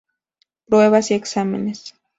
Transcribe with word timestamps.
Pruebas 0.65 1.11
y 1.11 1.13
exámenes. 1.13 1.93